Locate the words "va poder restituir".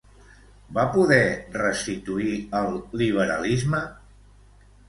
0.77-2.33